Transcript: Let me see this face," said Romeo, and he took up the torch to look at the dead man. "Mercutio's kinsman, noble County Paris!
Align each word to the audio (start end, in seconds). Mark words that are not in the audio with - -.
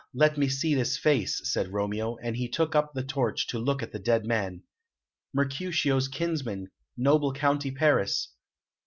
Let 0.15 0.35
me 0.35 0.49
see 0.49 0.73
this 0.73 0.97
face," 0.97 1.39
said 1.47 1.71
Romeo, 1.71 2.17
and 2.23 2.35
he 2.35 2.49
took 2.49 2.73
up 2.73 2.91
the 2.95 3.03
torch 3.03 3.45
to 3.49 3.59
look 3.59 3.83
at 3.83 3.91
the 3.91 3.99
dead 3.99 4.25
man. 4.25 4.63
"Mercutio's 5.31 6.07
kinsman, 6.07 6.71
noble 6.97 7.33
County 7.33 7.69
Paris! 7.69 8.29